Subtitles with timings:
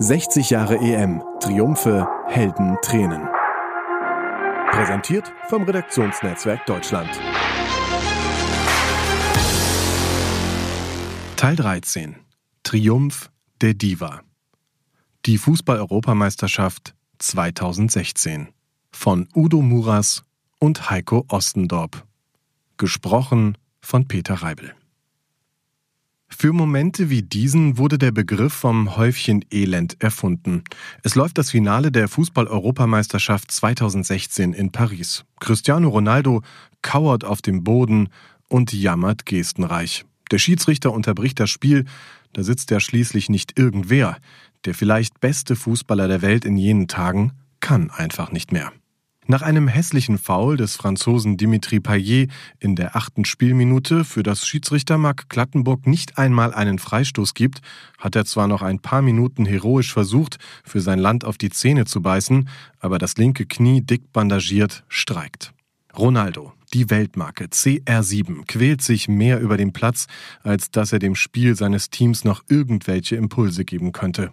[0.00, 1.22] 60 Jahre EM.
[1.38, 3.28] Triumphe, Helden, Tränen.
[4.72, 7.08] Präsentiert vom Redaktionsnetzwerk Deutschland.
[11.36, 12.16] Teil 13.
[12.64, 13.30] Triumph
[13.60, 14.22] der Diva.
[15.26, 18.48] Die Fußball-Europameisterschaft 2016.
[18.90, 20.24] Von Udo Muras
[20.58, 22.04] und Heiko Ostendorp.
[22.78, 24.74] Gesprochen von Peter Reibel.
[26.28, 30.64] Für Momente wie diesen wurde der Begriff vom Häufchen Elend erfunden.
[31.02, 35.24] Es läuft das Finale der Fußball-Europameisterschaft 2016 in Paris.
[35.40, 36.42] Cristiano Ronaldo
[36.82, 38.08] kauert auf dem Boden
[38.48, 40.04] und jammert gestenreich.
[40.30, 41.84] Der Schiedsrichter unterbricht das Spiel,
[42.32, 44.18] da sitzt ja schließlich nicht irgendwer.
[44.64, 48.72] Der vielleicht beste Fußballer der Welt in jenen Tagen kann einfach nicht mehr.
[49.26, 54.98] Nach einem hässlichen Foul des Franzosen Dimitri Payet in der achten Spielminute, für das Schiedsrichter
[54.98, 57.62] Marc Klattenburg nicht einmal einen Freistoß gibt,
[57.98, 61.86] hat er zwar noch ein paar Minuten heroisch versucht, für sein Land auf die Zähne
[61.86, 65.54] zu beißen, aber das linke Knie dick bandagiert, streikt.
[65.96, 70.06] Ronaldo, die Weltmarke CR7, quält sich mehr über den Platz,
[70.42, 74.32] als dass er dem Spiel seines Teams noch irgendwelche Impulse geben könnte.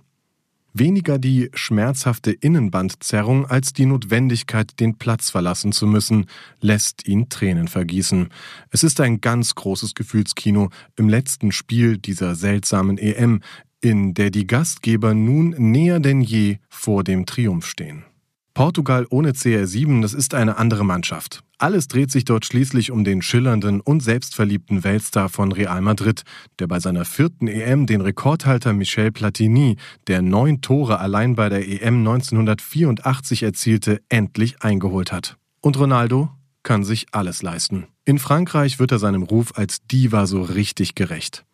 [0.74, 6.28] Weniger die schmerzhafte Innenbandzerrung als die Notwendigkeit, den Platz verlassen zu müssen,
[6.62, 8.30] lässt ihn Tränen vergießen.
[8.70, 13.42] Es ist ein ganz großes Gefühlskino im letzten Spiel dieser seltsamen EM,
[13.82, 18.06] in der die Gastgeber nun näher denn je vor dem Triumph stehen.
[18.54, 21.44] Portugal ohne CR7, das ist eine andere Mannschaft.
[21.62, 26.24] Alles dreht sich dort schließlich um den schillernden und selbstverliebten Weltstar von Real Madrid,
[26.58, 29.76] der bei seiner vierten EM den Rekordhalter Michel Platini,
[30.08, 35.38] der neun Tore allein bei der EM 1984 erzielte, endlich eingeholt hat.
[35.62, 36.32] Und Ronaldo
[36.64, 37.86] kann sich alles leisten.
[38.06, 41.46] In Frankreich wird er seinem Ruf als Diva so richtig gerecht.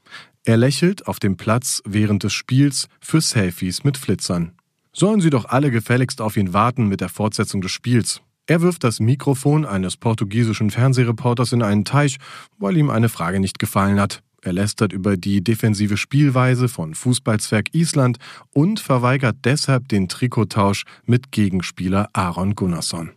[0.45, 4.53] Er lächelt auf dem Platz während des Spiels für Selfies mit Flitzern.
[4.93, 8.21] Sollen sie doch alle gefälligst auf ihn warten mit der Fortsetzung des Spiels.
[8.47, 12.17] Er wirft das Mikrofon eines portugiesischen Fernsehreporters in einen Teich,
[12.57, 14.23] weil ihm eine Frage nicht gefallen hat.
[14.41, 18.17] Er lästert über die defensive Spielweise von Fußballzwerg Island
[18.53, 23.11] und verweigert deshalb den Trikottausch mit Gegenspieler Aaron Gunnarsson.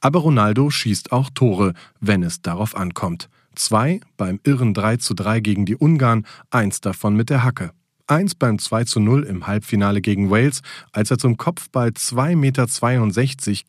[0.00, 3.28] Aber Ronaldo schießt auch Tore, wenn es darauf ankommt.
[3.54, 7.72] Zwei beim irren 3 zu 3 gegen die Ungarn, eins davon mit der Hacke.
[8.10, 10.62] 1 beim 2 zu 0 im Halbfinale gegen Wales,
[10.92, 12.66] als er zum Kopfball 2,62 Meter,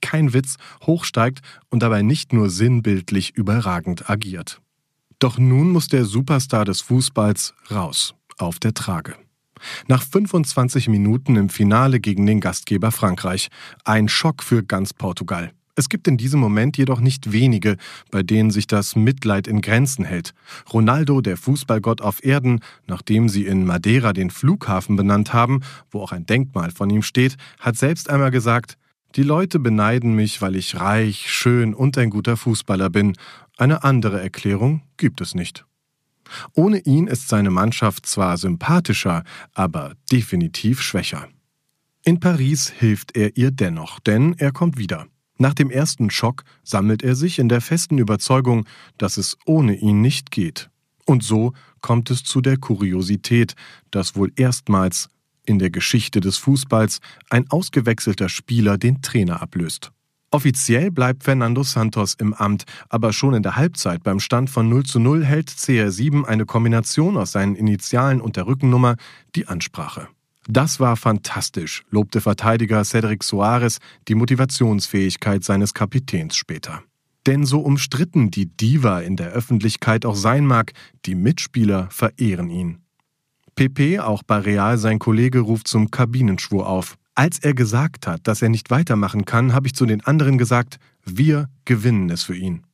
[0.01, 4.61] kein Witz, hochsteigt und dabei nicht nur sinnbildlich überragend agiert.
[5.19, 9.15] Doch nun muss der Superstar des Fußballs raus, auf der Trage.
[9.87, 13.49] Nach 25 Minuten im Finale gegen den Gastgeber Frankreich.
[13.85, 15.51] Ein Schock für ganz Portugal.
[15.75, 17.77] Es gibt in diesem Moment jedoch nicht wenige,
[18.11, 20.33] bei denen sich das Mitleid in Grenzen hält.
[20.71, 26.11] Ronaldo, der Fußballgott auf Erden, nachdem sie in Madeira den Flughafen benannt haben, wo auch
[26.11, 28.77] ein Denkmal von ihm steht, hat selbst einmal gesagt,
[29.15, 33.17] die Leute beneiden mich, weil ich reich, schön und ein guter Fußballer bin.
[33.57, 35.65] Eine andere Erklärung gibt es nicht.
[36.53, 41.27] Ohne ihn ist seine Mannschaft zwar sympathischer, aber definitiv schwächer.
[42.03, 45.07] In Paris hilft er ihr dennoch, denn er kommt wieder.
[45.41, 48.67] Nach dem ersten Schock sammelt er sich in der festen Überzeugung,
[48.99, 50.69] dass es ohne ihn nicht geht.
[51.07, 53.55] Und so kommt es zu der Kuriosität,
[53.89, 55.09] dass wohl erstmals
[55.43, 56.99] in der Geschichte des Fußballs
[57.31, 59.91] ein ausgewechselter Spieler den Trainer ablöst.
[60.29, 64.83] Offiziell bleibt Fernando Santos im Amt, aber schon in der Halbzeit beim Stand von 0
[64.83, 68.95] zu 0 hält CR7 eine Kombination aus seinen Initialen und der Rückennummer
[69.35, 70.07] die Ansprache.
[70.47, 76.83] Das war fantastisch, lobte Verteidiger Cedric Soares die Motivationsfähigkeit seines Kapitäns später.
[77.27, 80.73] Denn so umstritten die Diva in der Öffentlichkeit auch sein mag,
[81.05, 82.79] die Mitspieler verehren ihn.
[83.55, 86.95] PP, auch bei Real sein Kollege, ruft zum Kabinenschwur auf.
[87.13, 90.77] Als er gesagt hat, dass er nicht weitermachen kann, habe ich zu den anderen gesagt,
[91.05, 92.65] wir gewinnen es für ihn.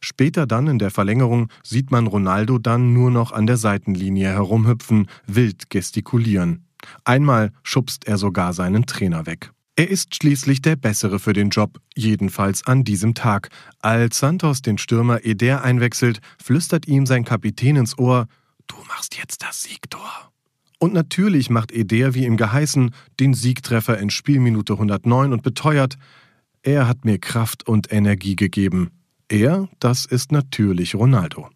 [0.00, 5.08] Später dann in der Verlängerung sieht man Ronaldo dann nur noch an der Seitenlinie herumhüpfen,
[5.26, 6.64] wild gestikulieren.
[7.04, 9.50] Einmal schubst er sogar seinen Trainer weg.
[9.76, 13.48] Er ist schließlich der Bessere für den Job, jedenfalls an diesem Tag.
[13.80, 18.26] Als Santos den Stürmer Eder einwechselt, flüstert ihm sein Kapitän ins Ohr,
[18.66, 20.32] Du machst jetzt das Siegtor.
[20.78, 25.96] Und natürlich macht Eder, wie ihm geheißen, den Siegtreffer in Spielminute 109 und beteuert,
[26.62, 28.90] er hat mir Kraft und Energie gegeben.
[29.28, 31.50] Er, das ist natürlich Ronaldo.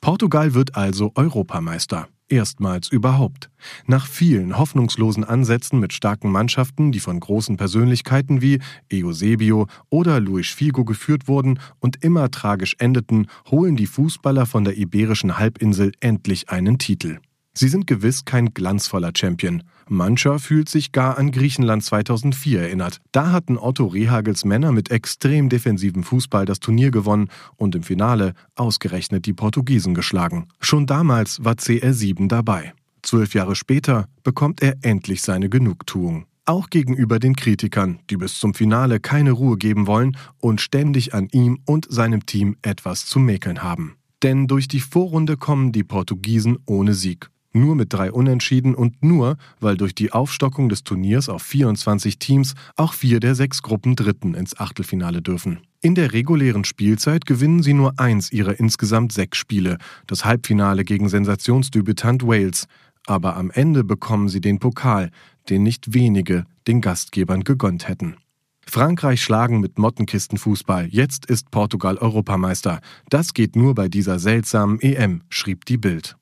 [0.00, 2.08] Portugal wird also Europameister.
[2.30, 3.50] Erstmals überhaupt.
[3.86, 8.60] Nach vielen hoffnungslosen Ansätzen mit starken Mannschaften, die von großen Persönlichkeiten wie
[8.92, 14.78] Eusebio oder Luis Figo geführt wurden und immer tragisch endeten, holen die Fußballer von der
[14.78, 17.18] Iberischen Halbinsel endlich einen Titel.
[17.52, 19.62] Sie sind gewiss kein glanzvoller Champion.
[19.88, 23.00] Mancher fühlt sich gar an Griechenland 2004 erinnert.
[23.10, 28.34] Da hatten Otto Rehagels Männer mit extrem defensivem Fußball das Turnier gewonnen und im Finale
[28.54, 30.46] ausgerechnet die Portugiesen geschlagen.
[30.60, 32.72] Schon damals war CR7 dabei.
[33.02, 36.26] Zwölf Jahre später bekommt er endlich seine Genugtuung.
[36.44, 41.28] Auch gegenüber den Kritikern, die bis zum Finale keine Ruhe geben wollen und ständig an
[41.32, 43.96] ihm und seinem Team etwas zu mäkeln haben.
[44.22, 47.30] Denn durch die Vorrunde kommen die Portugiesen ohne Sieg.
[47.52, 52.54] Nur mit drei Unentschieden und nur, weil durch die Aufstockung des Turniers auf 24 Teams
[52.76, 55.58] auch vier der sechs Gruppen Dritten ins Achtelfinale dürfen.
[55.80, 61.08] In der regulären Spielzeit gewinnen sie nur eins ihrer insgesamt sechs Spiele, das Halbfinale gegen
[61.08, 62.66] Sensationsdebütant Wales.
[63.06, 65.10] Aber am Ende bekommen sie den Pokal,
[65.48, 68.16] den nicht wenige den Gastgebern gegönnt hätten.
[68.64, 70.86] Frankreich schlagen mit Mottenkistenfußball.
[70.86, 72.80] Jetzt ist Portugal Europameister.
[73.08, 76.19] Das geht nur bei dieser seltsamen EM, schrieb die Bild.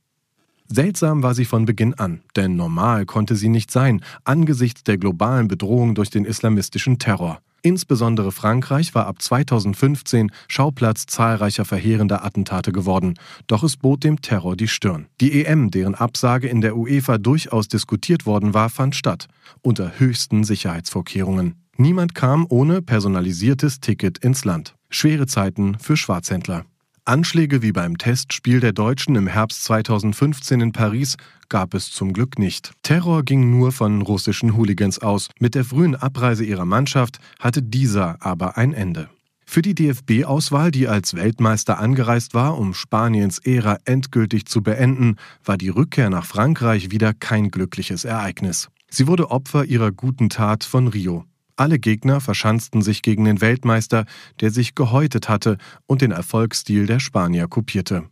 [0.71, 5.49] Seltsam war sie von Beginn an, denn normal konnte sie nicht sein, angesichts der globalen
[5.49, 7.41] Bedrohung durch den islamistischen Terror.
[7.63, 13.15] Insbesondere Frankreich war ab 2015 Schauplatz zahlreicher verheerender Attentate geworden,
[13.47, 15.07] doch es bot dem Terror die Stirn.
[15.21, 19.27] Die EM, deren Absage in der UEFA durchaus diskutiert worden war, fand statt,
[19.63, 21.57] unter höchsten Sicherheitsvorkehrungen.
[21.77, 24.75] Niemand kam ohne personalisiertes Ticket ins Land.
[24.91, 26.65] Schwere Zeiten für Schwarzhändler.
[27.09, 31.17] Anschläge wie beim Testspiel der Deutschen im Herbst 2015 in Paris
[31.49, 32.73] gab es zum Glück nicht.
[32.83, 35.31] Terror ging nur von russischen Hooligans aus.
[35.41, 39.09] Mit der frühen Abreise ihrer Mannschaft hatte dieser aber ein Ende.
[39.47, 45.57] Für die DFB-Auswahl, die als Weltmeister angereist war, um Spaniens Ära endgültig zu beenden, war
[45.57, 48.69] die Rückkehr nach Frankreich wieder kein glückliches Ereignis.
[48.91, 51.25] Sie wurde Opfer ihrer guten Tat von Rio.
[51.59, 54.07] Alle Gegner verschanzten sich gegen den Weltmeister,
[54.41, 58.05] der sich gehäutet hatte und den Erfolgsstil der Spanier kopierte.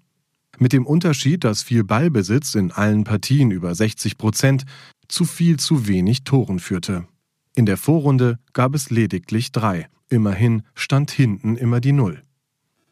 [0.59, 4.65] Mit dem Unterschied, dass viel Ballbesitz in allen Partien über 60 Prozent
[5.07, 7.07] zu viel zu wenig Toren führte.
[7.55, 9.89] In der Vorrunde gab es lediglich drei.
[10.09, 12.23] Immerhin stand hinten immer die Null.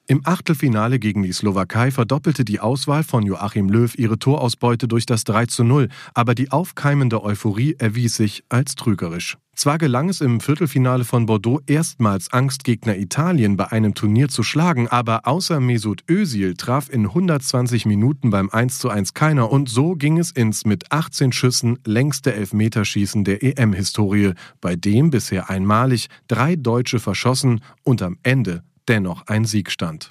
[0.06, 5.24] Im Achtelfinale gegen die Slowakei verdoppelte die Auswahl von Joachim Löw ihre Torausbeute durch das
[5.24, 9.36] 3 zu 0, aber die aufkeimende Euphorie erwies sich als trügerisch.
[9.54, 14.88] Zwar gelang es im Viertelfinale von Bordeaux erstmals Angstgegner Italien bei einem Turnier zu schlagen,
[14.88, 19.94] aber außer Mesut Özil traf in 120 Minuten beim 1 zu 1 keiner und so
[19.94, 26.56] ging es ins mit 18 Schüssen längste Elfmeterschießen der EM-Historie, bei dem bisher einmalig drei
[26.56, 30.10] Deutsche verschossen und am Ende dennoch ein Sieg stand.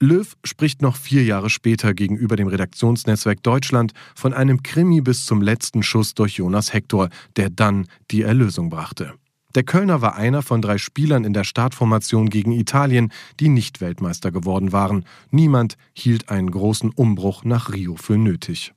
[0.00, 5.40] Löw spricht noch vier Jahre später gegenüber dem Redaktionsnetzwerk Deutschland von einem Krimi bis zum
[5.40, 9.14] letzten Schuss durch Jonas Hector, der dann die Erlösung brachte.
[9.54, 14.32] Der Kölner war einer von drei Spielern in der Startformation gegen Italien, die nicht Weltmeister
[14.32, 15.04] geworden waren.
[15.30, 18.74] Niemand hielt einen großen Umbruch nach Rio für nötig.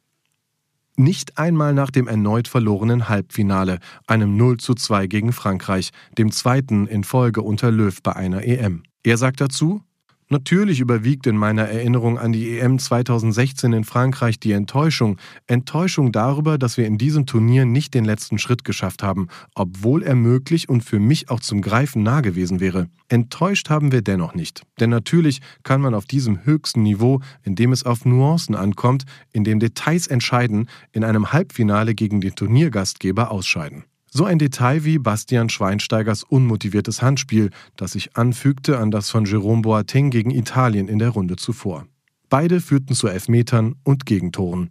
[0.96, 6.88] Nicht einmal nach dem erneut verlorenen Halbfinale, einem 0 zu 2 gegen Frankreich, dem zweiten
[6.88, 8.84] in Folge unter Löw bei einer EM.
[9.04, 9.82] Er sagt dazu,
[10.30, 15.18] Natürlich überwiegt in meiner Erinnerung an die EM 2016 in Frankreich die Enttäuschung.
[15.48, 20.16] Enttäuschung darüber, dass wir in diesem Turnier nicht den letzten Schritt geschafft haben, obwohl er
[20.16, 22.90] möglich und für mich auch zum Greifen nah gewesen wäre.
[23.08, 24.64] Enttäuscht haben wir dennoch nicht.
[24.82, 29.46] Denn natürlich kann man auf diesem höchsten Niveau, in dem es auf Nuancen ankommt, in
[29.46, 33.86] dem Details entscheiden, in einem Halbfinale gegen den Turniergastgeber ausscheiden.
[34.10, 39.62] So ein Detail wie Bastian Schweinsteigers unmotiviertes Handspiel, das sich anfügte an das von Jerome
[39.62, 41.86] Boateng gegen Italien in der Runde zuvor.
[42.30, 44.70] Beide führten zu Elfmetern und Gegentoren.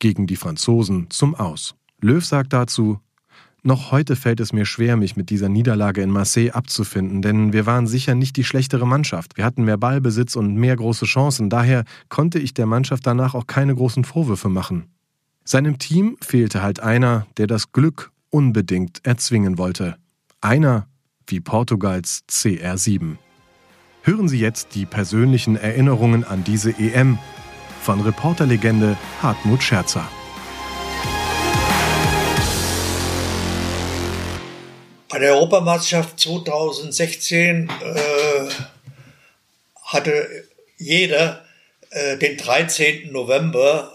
[0.00, 1.74] Gegen die Franzosen zum Aus.
[2.00, 2.98] Löw sagt dazu,
[3.66, 7.64] noch heute fällt es mir schwer, mich mit dieser Niederlage in Marseille abzufinden, denn wir
[7.64, 9.38] waren sicher nicht die schlechtere Mannschaft.
[9.38, 13.46] Wir hatten mehr Ballbesitz und mehr große Chancen, daher konnte ich der Mannschaft danach auch
[13.46, 14.88] keine großen Vorwürfe machen.
[15.44, 19.94] Seinem Team fehlte halt einer, der das Glück unbedingt erzwingen wollte.
[20.40, 20.88] Einer
[21.28, 23.16] wie Portugals CR7.
[24.02, 27.20] Hören Sie jetzt die persönlichen Erinnerungen an diese EM
[27.80, 30.08] von Reporterlegende Hartmut Scherzer.
[35.08, 38.48] Bei der Europameisterschaft 2016 äh,
[39.84, 41.44] hatte jeder
[41.90, 43.12] äh, den 13.
[43.12, 43.92] November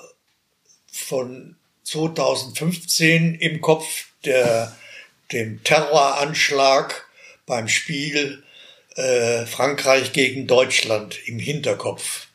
[0.89, 4.75] von 2015 im Kopf der,
[5.31, 7.05] dem Terroranschlag
[7.45, 8.43] beim Spiel
[8.95, 12.25] äh, Frankreich gegen Deutschland im Hinterkopf.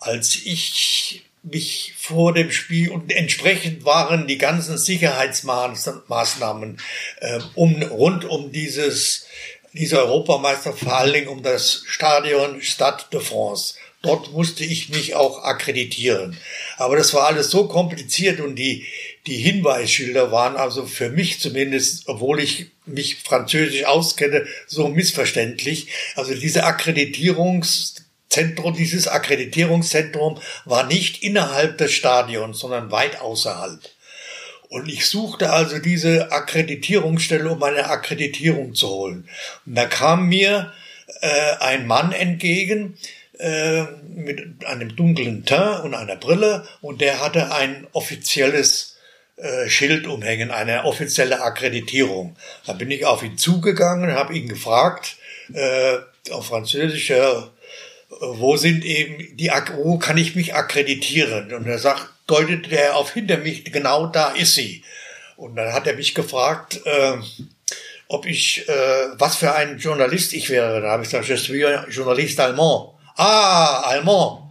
[0.00, 6.80] Als ich mich vor dem Spiel und entsprechend waren die ganzen Sicherheitsmaßnahmen
[7.20, 9.26] äh, um, rund um dieses
[9.74, 15.14] diese Europameister vor allen Dingen um das Stadion Stade de France dort musste ich mich
[15.14, 16.36] auch akkreditieren.
[16.76, 18.86] Aber das war alles so kompliziert und die,
[19.28, 25.88] die Hinweisschilder waren also für mich zumindest, obwohl ich mich französisch auskenne, so missverständlich.
[26.16, 33.80] Also diese Akkreditierungszentrum, dieses Akkreditierungszentrum war nicht innerhalb des Stadions, sondern weit außerhalb.
[34.68, 39.28] Und ich suchte also diese Akkreditierungsstelle, um meine Akkreditierung zu holen.
[39.64, 40.72] Und da kam mir
[41.20, 42.98] äh, ein Mann entgegen
[43.38, 48.97] äh, mit einem dunklen Teint und einer Brille und der hatte ein offizielles
[49.38, 52.36] äh, Schild umhängen, eine offizielle Akkreditierung.
[52.66, 55.16] Da bin ich auf ihn zugegangen, habe ihn gefragt,
[55.52, 55.98] äh,
[56.30, 57.42] auf Französisch, äh,
[58.20, 61.52] wo sind eben die, wo kann ich mich akkreditieren?
[61.52, 64.82] Und er sagt, deutet er auf hinter mich, genau da ist sie.
[65.36, 67.16] Und dann hat er mich gefragt, äh,
[68.08, 70.80] ob ich, äh, was für ein Journalist ich wäre.
[70.80, 72.90] Da habe ich gesagt, je suis Journalist allemand.
[73.16, 74.50] Ah, allemand.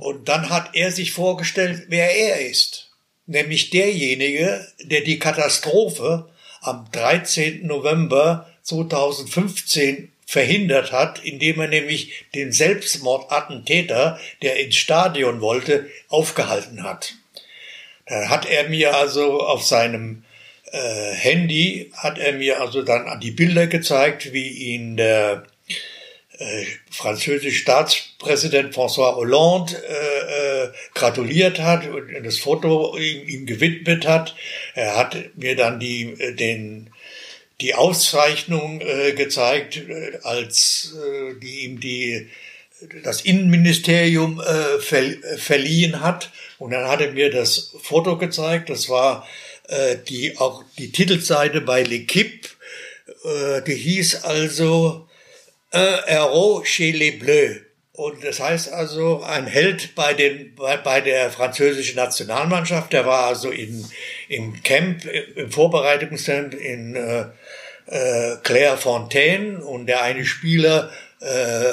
[0.00, 2.87] Und dann hat er sich vorgestellt, wer er ist.
[3.28, 6.30] Nämlich derjenige, der die Katastrophe
[6.62, 7.66] am 13.
[7.66, 17.16] November 2015 verhindert hat, indem er nämlich den Selbstmordattentäter, der ins Stadion wollte, aufgehalten hat.
[18.06, 20.24] Da hat er mir also auf seinem
[20.72, 25.44] äh, Handy, hat er mir also dann die Bilder gezeigt, wie ihn der
[26.38, 34.06] äh, französische Staatspräsident François Hollande äh, äh, gratuliert hat und das Foto ihm, ihm gewidmet
[34.06, 34.36] hat.
[34.74, 36.90] Er hat mir dann die, äh, den
[37.60, 42.28] die Auszeichnung äh, gezeigt, äh, als äh, die ihm die
[43.02, 45.02] das Innenministerium äh, ver,
[45.36, 46.30] verliehen hat.
[46.58, 48.70] Und dann hat er mir das Foto gezeigt.
[48.70, 49.26] Das war
[49.66, 52.48] äh, die auch die Titelseite bei L'Equipe.
[53.24, 55.07] Äh, die hieß also
[55.72, 57.56] Un héros chez les Bleus.
[57.92, 63.26] Und das heißt also, ein Held bei, den, bei, bei der französischen Nationalmannschaft, der war
[63.26, 63.84] also in,
[64.28, 67.24] im Camp, im Vorbereitungscamp in äh,
[67.86, 71.72] äh, Clairefontaine und der eine Spieler, äh,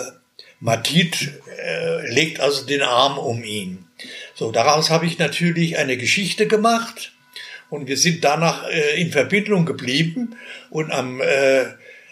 [0.60, 1.32] Matit,
[1.64, 3.86] äh, legt also den Arm um ihn.
[4.34, 7.14] So, daraus habe ich natürlich eine Geschichte gemacht
[7.70, 10.36] und wir sind danach äh, in Verbindung geblieben
[10.72, 11.66] und am, äh,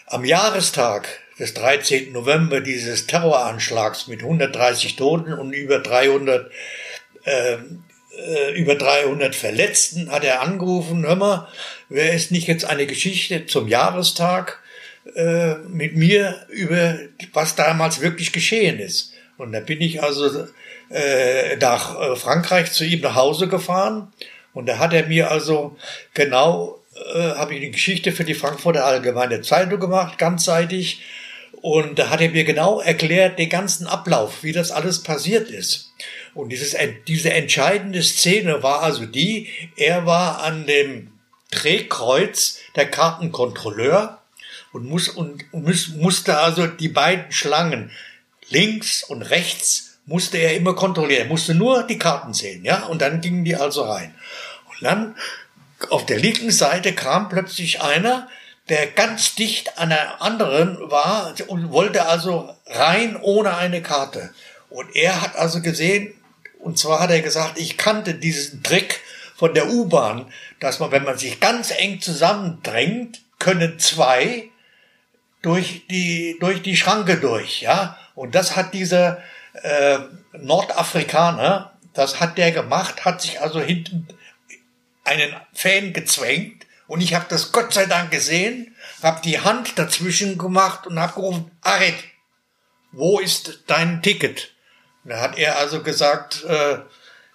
[0.06, 2.12] am Jahrestag des 13.
[2.12, 6.50] November dieses Terroranschlags mit 130 Toten und über 300
[7.24, 7.56] äh,
[8.16, 11.48] äh, über 300 Verletzten hat er angerufen, hör mal,
[11.88, 14.60] wäre es nicht jetzt eine Geschichte zum Jahrestag
[15.14, 16.98] äh, mit mir über
[17.32, 19.12] was damals wirklich geschehen ist.
[19.36, 20.46] Und da bin ich also
[20.90, 24.12] äh, nach äh, Frankreich zu ihm nach Hause gefahren
[24.52, 25.76] und da hat er mir also
[26.14, 26.80] genau,
[27.14, 31.02] äh, habe ich eine Geschichte für die Frankfurter Allgemeine Zeitung gemacht, ganzseitig.
[31.64, 35.94] Und da hat er mir genau erklärt den ganzen Ablauf, wie das alles passiert ist.
[36.34, 41.12] Und dieses, diese entscheidende Szene war also die, er war an dem
[41.50, 44.20] Drehkreuz der Kartenkontrolleur
[44.74, 47.90] und, muss, und, muss, musste also die beiden Schlangen
[48.50, 51.22] links und rechts musste er immer kontrollieren.
[51.22, 54.14] Er musste nur die Karten sehen, ja, und dann gingen die also rein.
[54.66, 55.16] Und dann
[55.88, 58.28] auf der linken Seite kam plötzlich einer,
[58.68, 64.32] der ganz dicht an der anderen war und wollte also rein ohne eine Karte.
[64.70, 66.14] Und er hat also gesehen,
[66.58, 69.00] und zwar hat er gesagt, ich kannte diesen Trick
[69.36, 74.48] von der U-Bahn, dass man, wenn man sich ganz eng zusammendrängt, können zwei
[75.42, 77.98] durch die, durch die Schranke durch, ja.
[78.14, 79.22] Und das hat dieser
[79.62, 79.98] äh,
[80.32, 84.08] Nordafrikaner, das hat der gemacht, hat sich also hinten
[85.04, 90.38] einen Fan gezwängt und ich habe das Gott sei Dank gesehen, habe die Hand dazwischen
[90.38, 91.94] gemacht und habe gerufen, Aret,
[92.92, 94.52] wo ist dein Ticket?
[95.04, 96.78] Da hat er also gesagt, äh,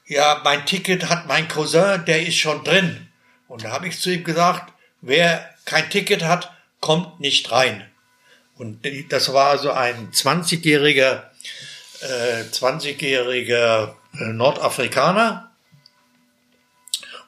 [0.06, 3.08] ja, mein Ticket hat mein Cousin, der ist schon drin.
[3.48, 7.89] Und da habe ich zu ihm gesagt, wer kein Ticket hat, kommt nicht rein.
[8.58, 11.24] Und das war also ein 20-jähriger,
[12.01, 15.49] äh, 20-jähriger äh, Nordafrikaner.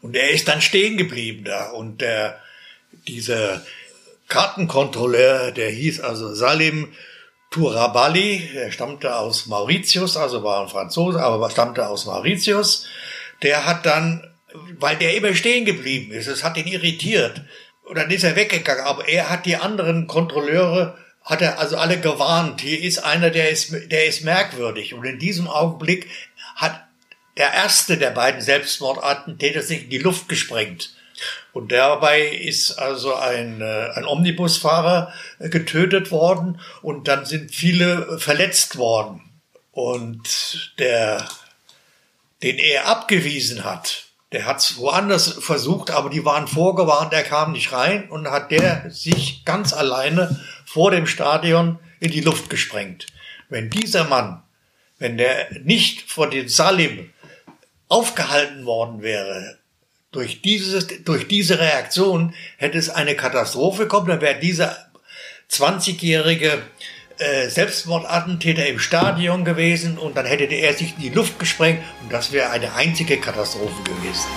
[0.02, 1.70] Und er ist dann stehen geblieben da.
[1.70, 2.40] Und der,
[3.08, 3.62] dieser
[4.28, 6.94] Kartenkontrolleur, der hieß also Salim
[7.52, 12.88] Turabali, er stammte aus Mauritius, also war ein Franzose, aber stammte aus Mauritius.
[13.42, 14.26] Der hat dann,
[14.80, 17.42] weil der immer stehen geblieben ist, es hat ihn irritiert.
[17.84, 22.00] Und dann ist er weggegangen, aber er hat die anderen Kontrolleure, hat er also alle
[22.00, 22.62] gewarnt.
[22.62, 24.94] Hier ist einer, der ist, der ist merkwürdig.
[24.94, 26.08] Und in diesem Augenblick
[26.56, 26.88] hat
[27.42, 30.94] der erste der beiden Selbstmordattentäter sich in die Luft gesprengt.
[31.54, 38.20] Und dabei ist also ein, äh, ein Omnibusfahrer äh, getötet worden und dann sind viele
[38.20, 39.22] verletzt worden.
[39.72, 41.28] Und der,
[42.44, 47.54] den er abgewiesen hat, der hat es woanders versucht, aber die waren vorgewarnt, er kam
[47.54, 53.08] nicht rein und hat der sich ganz alleine vor dem Stadion in die Luft gesprengt.
[53.50, 54.44] Wenn dieser Mann,
[55.00, 57.10] wenn der nicht vor den Salim
[57.92, 59.58] aufgehalten worden wäre,
[60.12, 64.76] durch, dieses, durch diese Reaktion hätte es eine Katastrophe kommen, dann wäre dieser
[65.50, 66.62] 20-jährige
[67.18, 72.12] äh, Selbstmordattentäter im Stadion gewesen und dann hätte er sich in die Luft gesprengt und
[72.12, 74.28] das wäre eine einzige Katastrophe gewesen.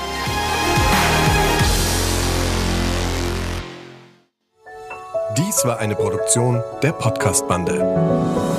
[5.39, 8.54] Dies war eine Produktion der Podcast-Bande.